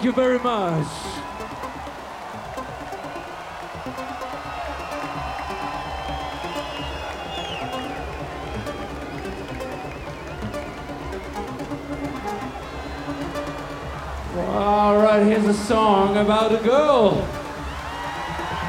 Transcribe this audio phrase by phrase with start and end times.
[0.00, 0.86] Thank you very much.
[14.36, 17.14] All right, here's a song about a girl.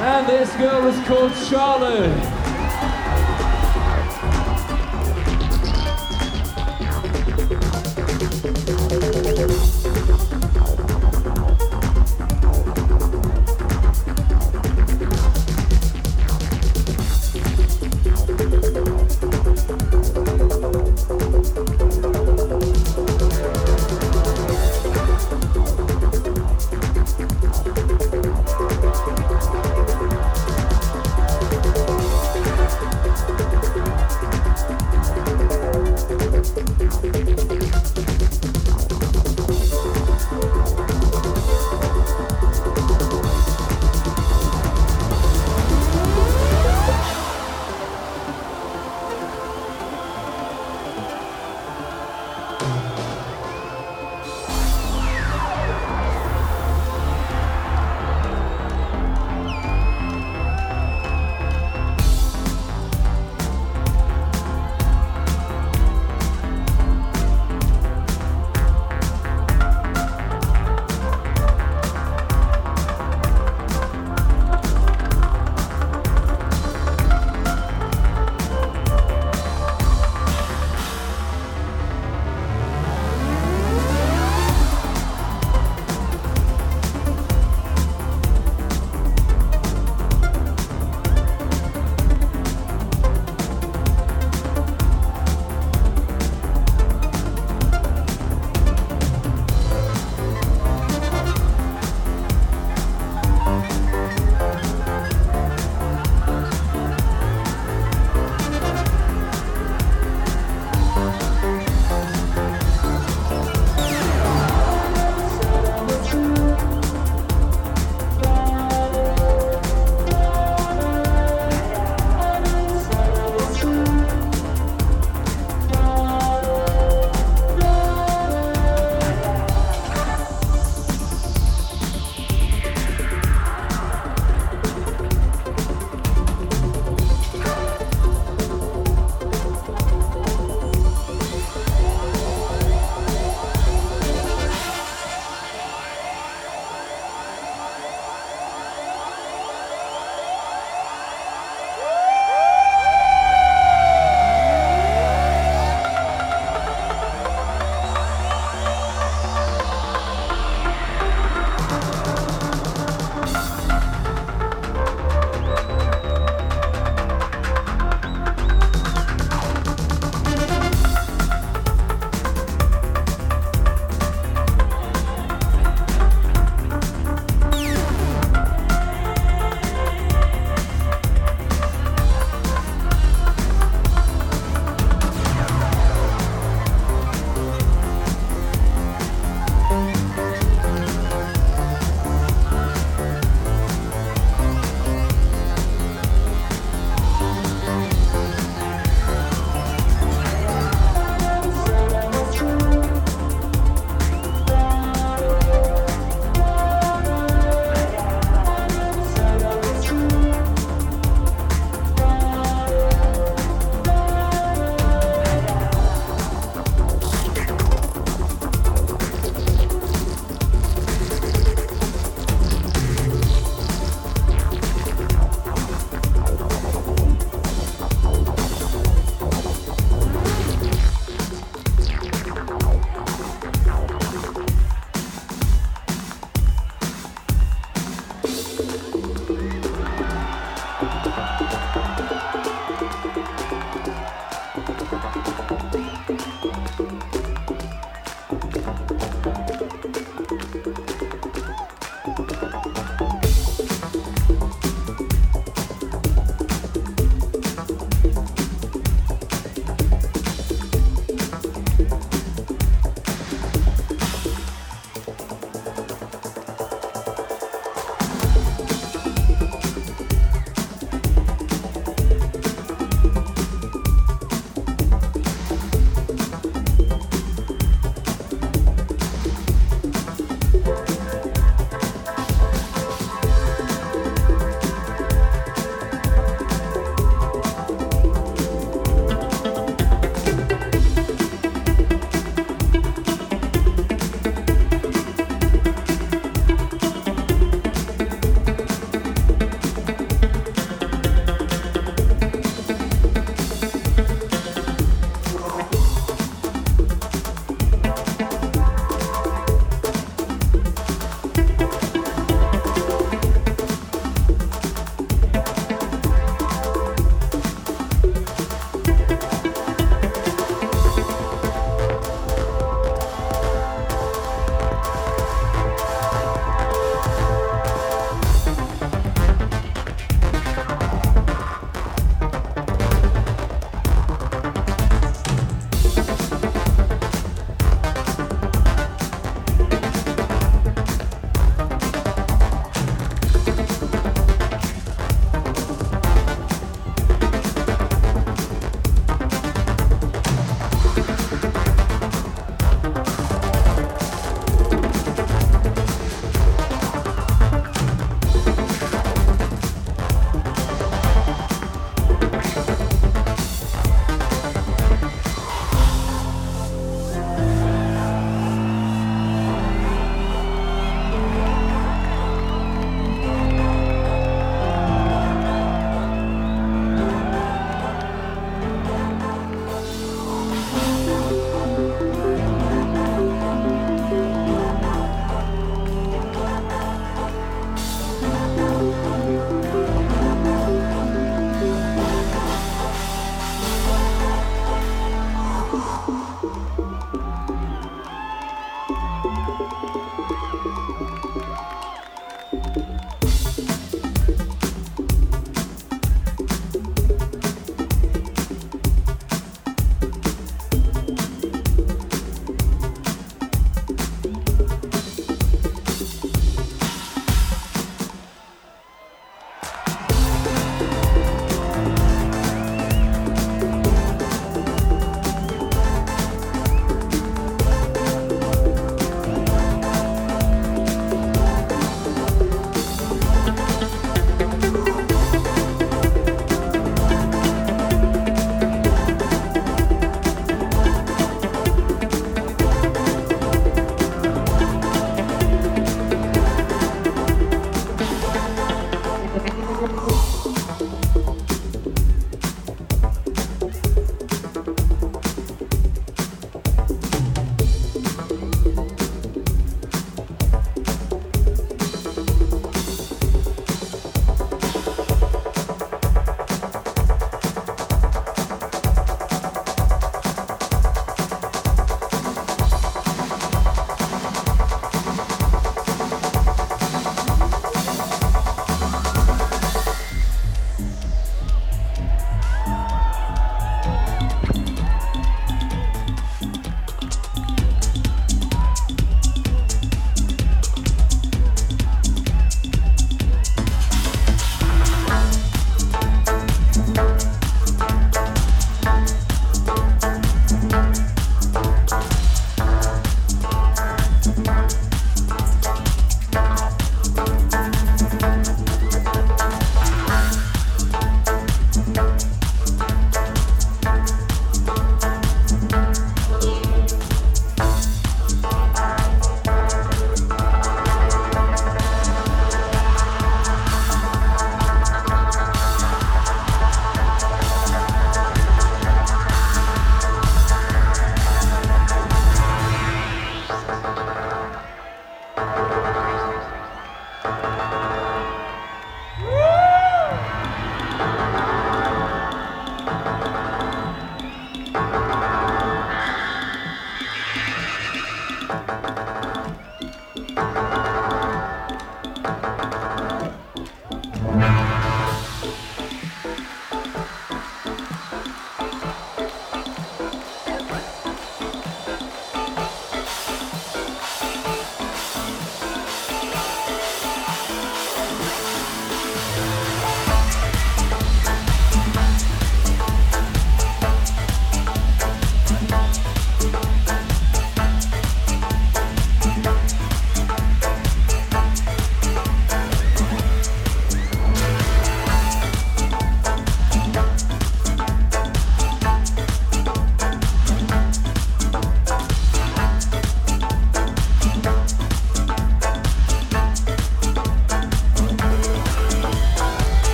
[0.00, 2.33] And this girl is called Charlotte.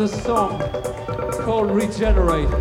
[0.00, 0.58] A song
[1.42, 2.55] called Regenerate.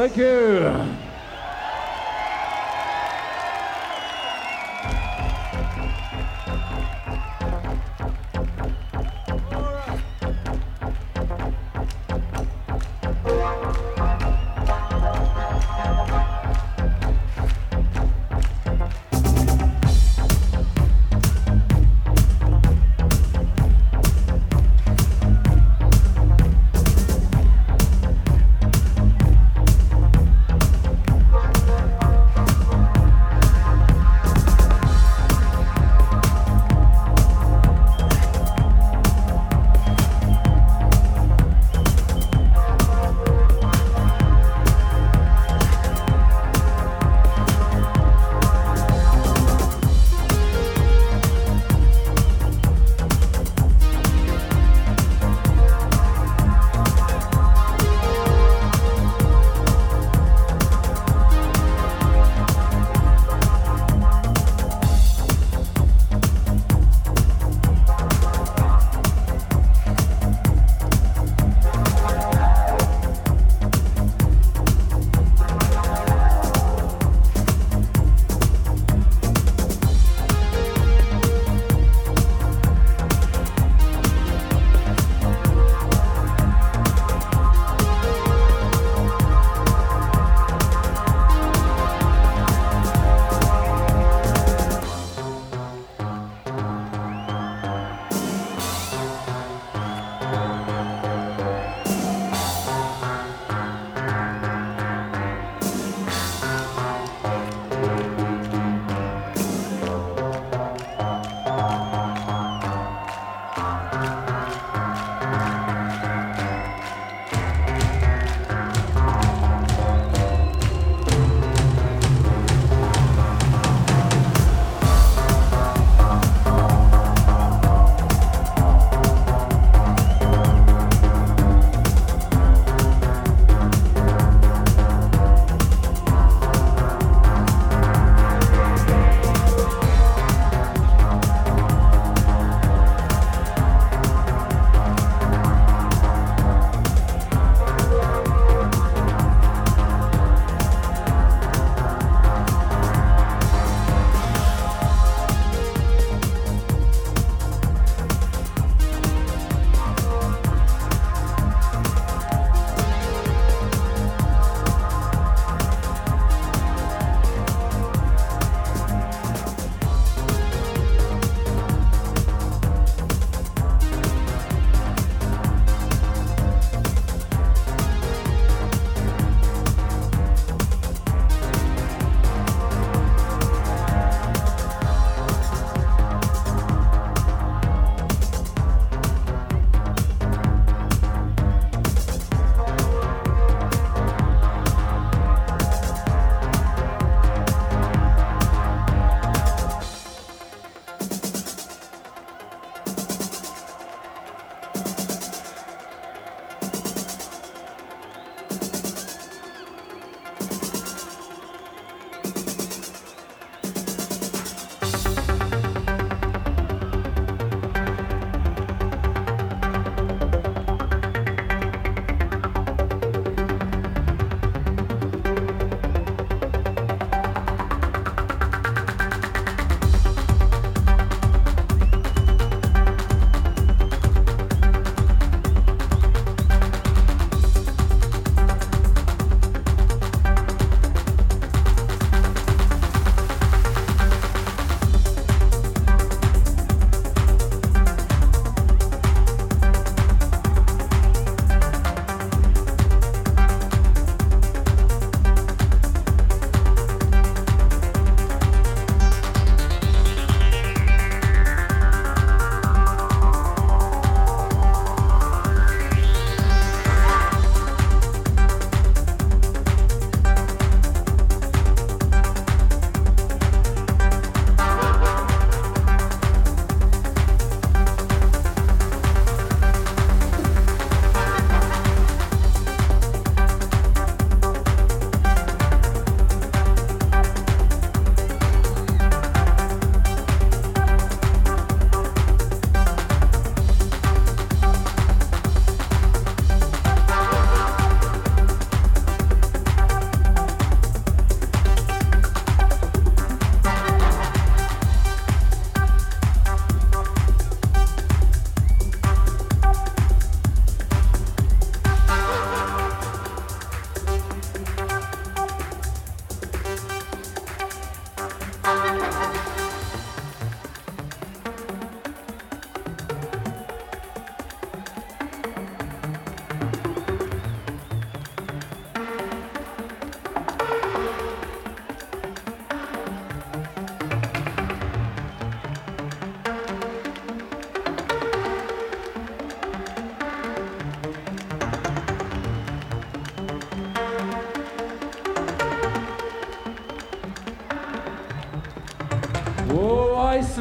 [0.00, 0.89] Thank you.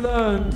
[0.09, 0.48] Iceland.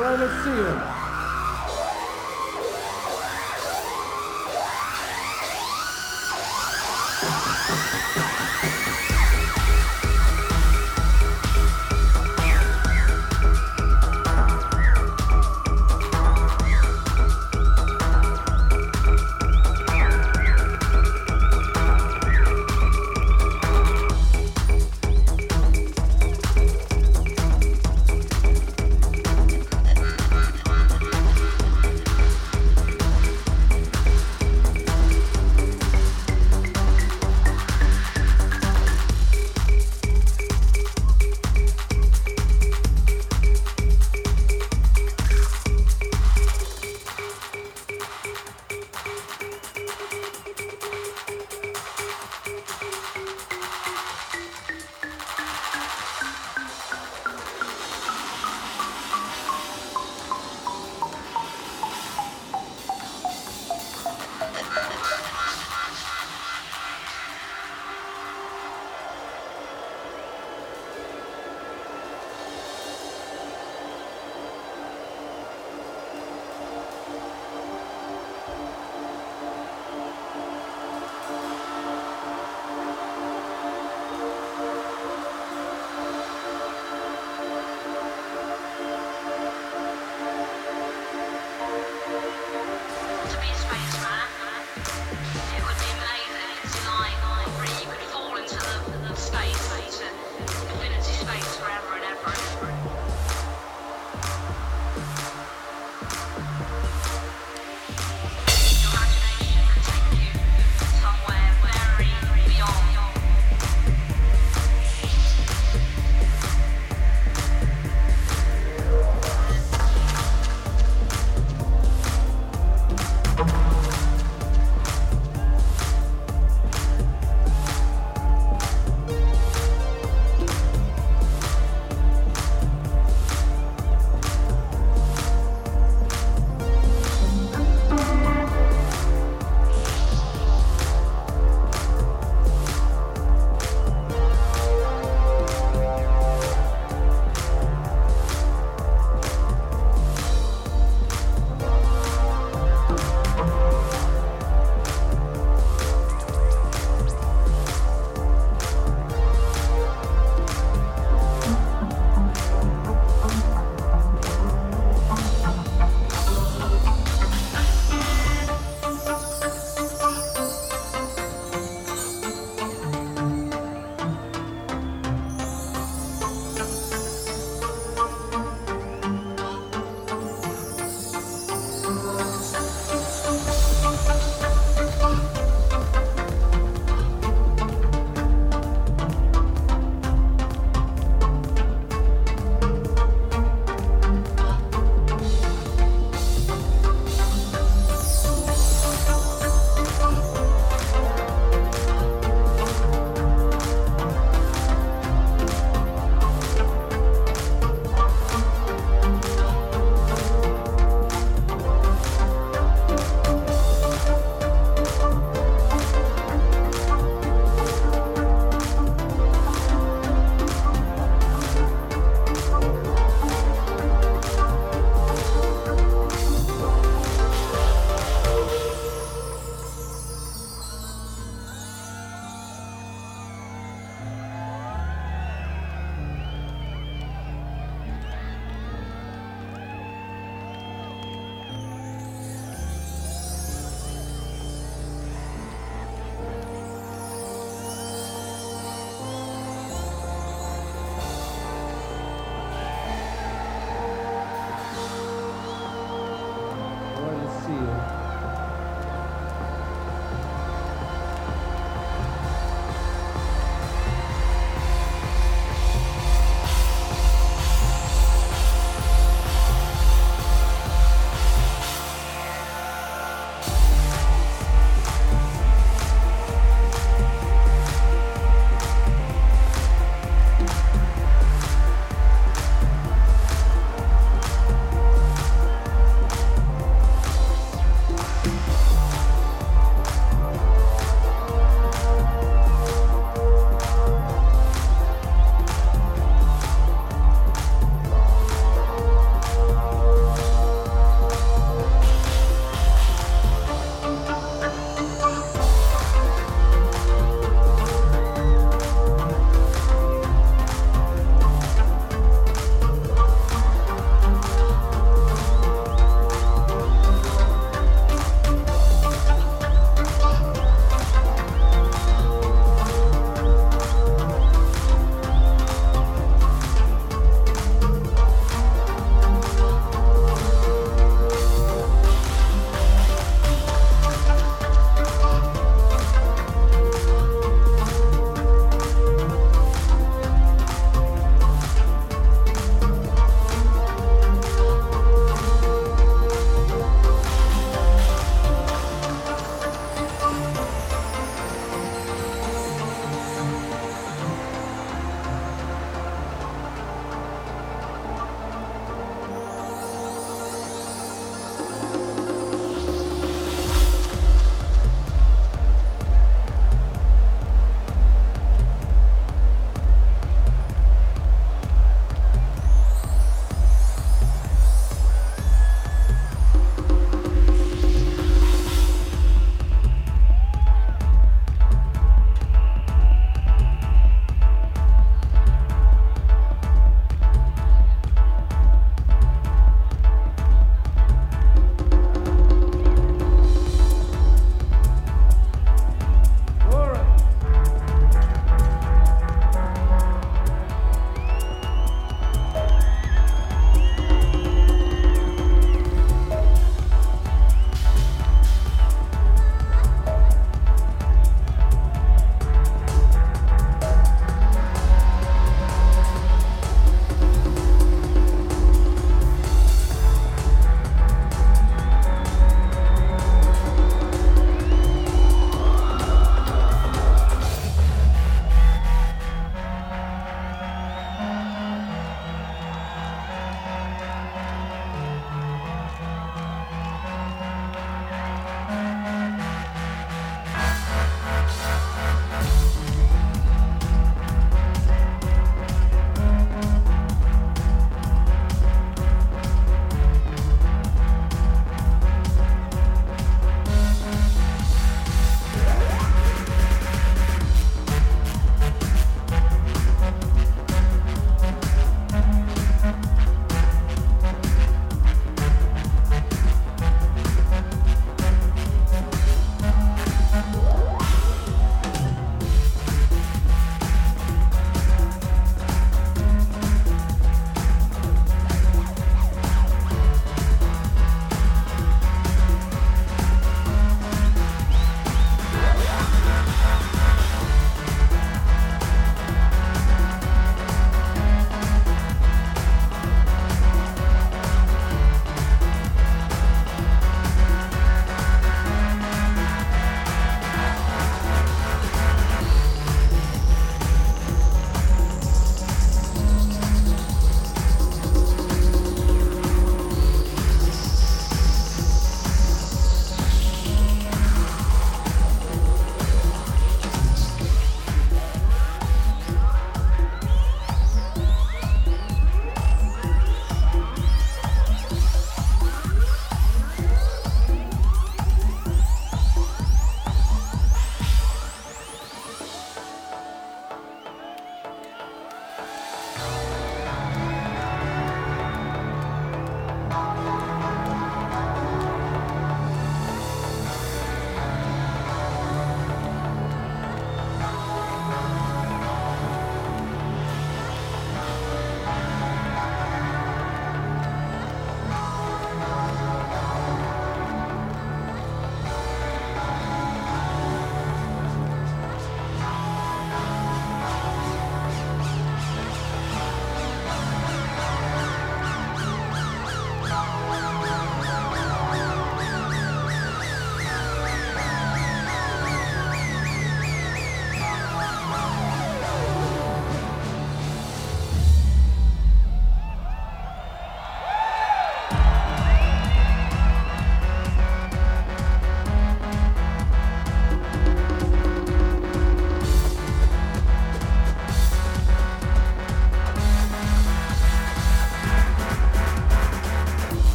[0.00, 0.89] Glória ao Senhor.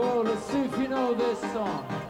[0.00, 2.09] Whoa, let's see if you know this song.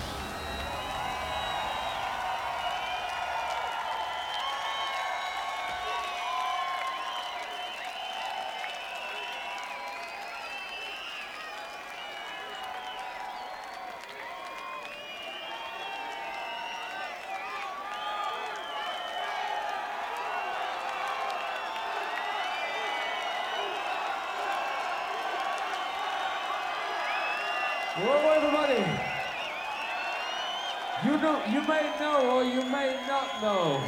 [33.41, 33.81] Know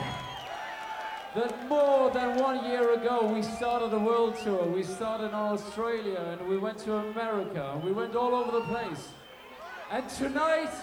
[1.35, 4.65] that more than one year ago we started a world tour.
[4.65, 9.09] We started in Australia and we went to America we went all over the place.
[9.91, 10.73] And tonight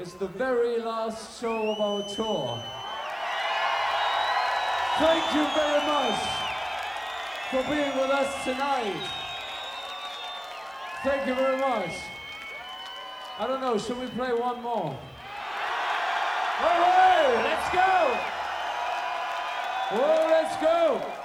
[0.00, 2.62] is the very last show of our tour.
[4.98, 6.20] Thank you very much
[7.50, 9.00] for being with us tonight.
[11.04, 11.92] Thank you very much.
[13.38, 14.98] I don't know, should we play one more?
[16.62, 17.90] All right, let's go!
[19.92, 21.19] Oh, let's go!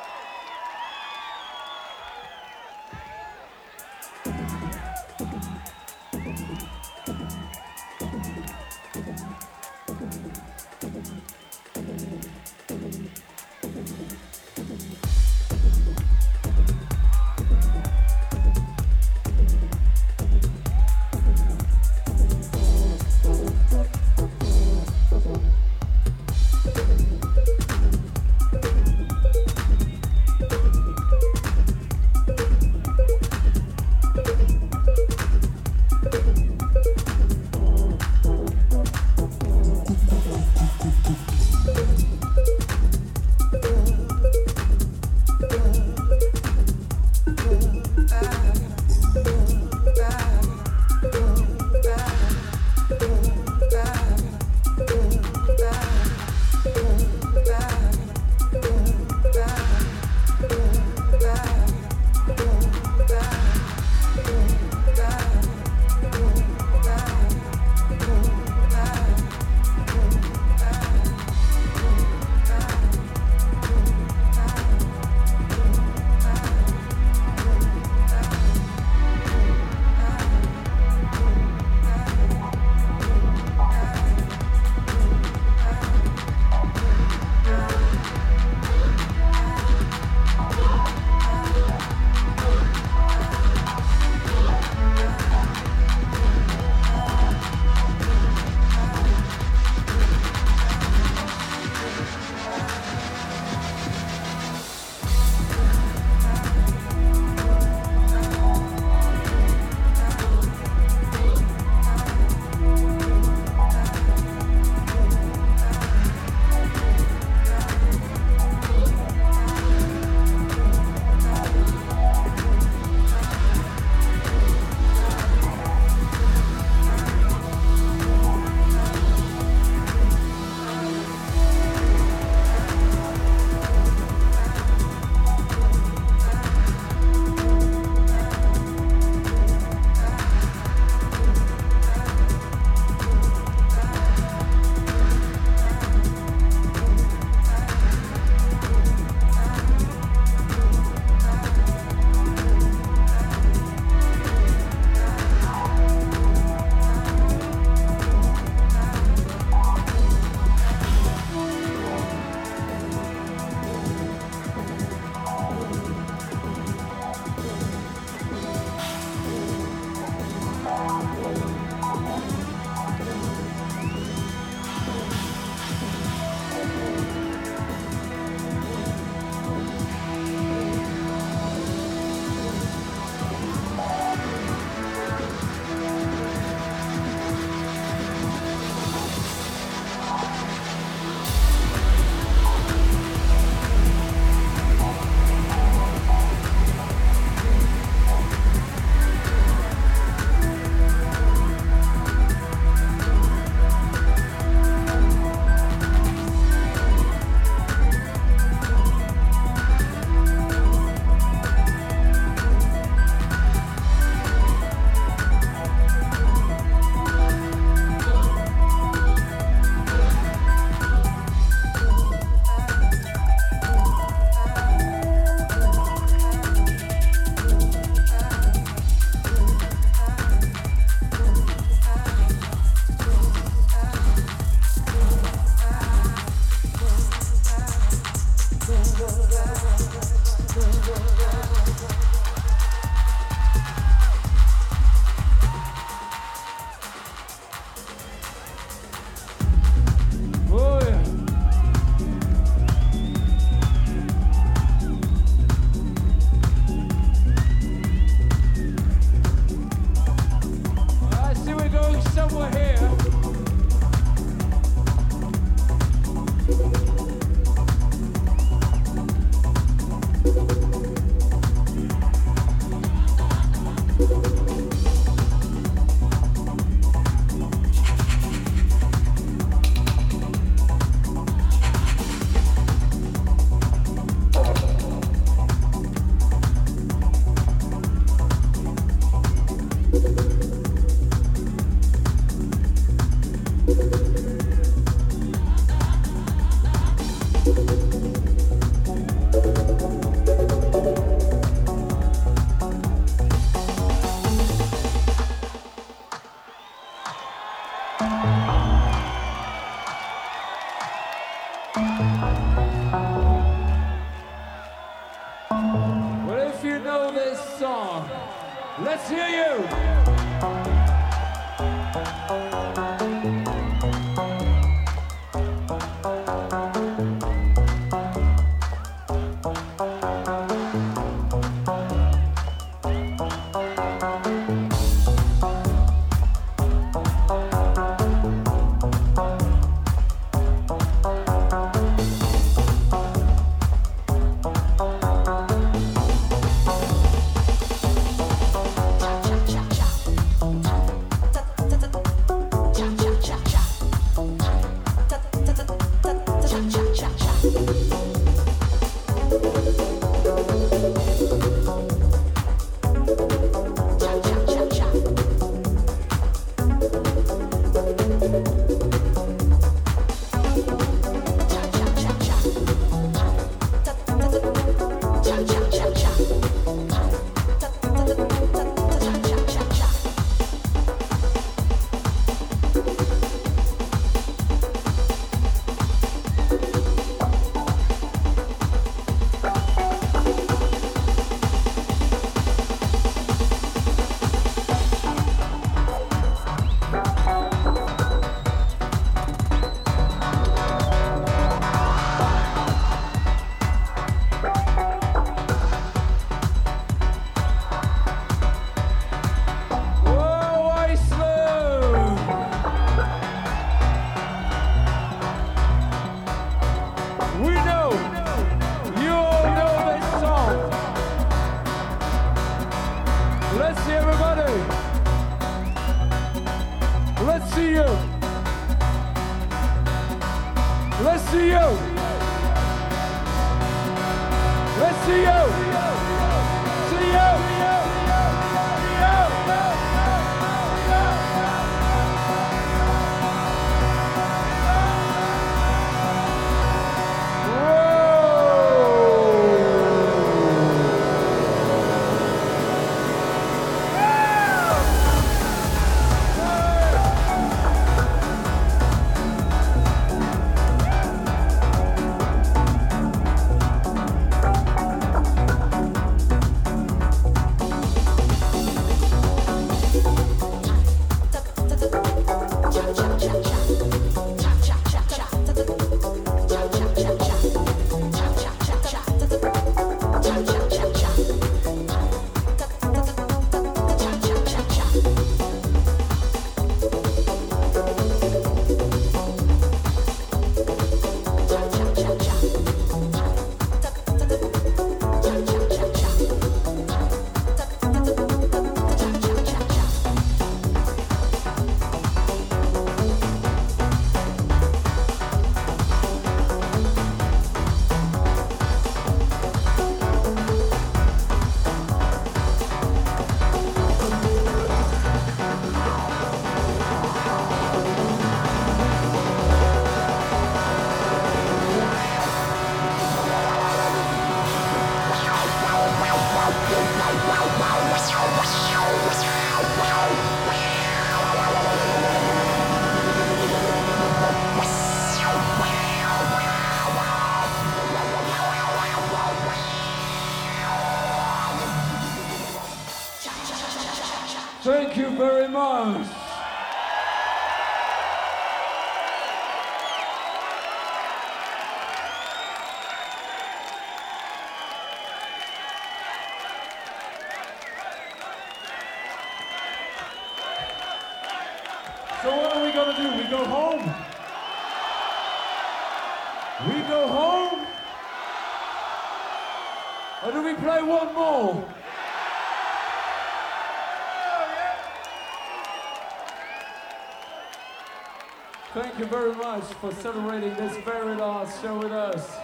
[578.98, 582.35] Thank you very much for celebrating this very last show with us.